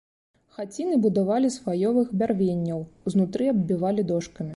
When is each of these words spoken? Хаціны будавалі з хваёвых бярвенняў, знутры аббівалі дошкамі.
Хаціны 0.55 0.95
будавалі 1.03 1.51
з 1.55 1.61
хваёвых 1.65 2.07
бярвенняў, 2.21 2.81
знутры 3.15 3.43
аббівалі 3.53 4.07
дошкамі. 4.15 4.49